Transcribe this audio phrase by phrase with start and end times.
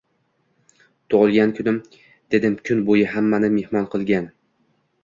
[1.13, 1.77] Tug‘ilgan kunim,
[2.37, 4.33] deb kun bo‘yi hammani mehmon qilgan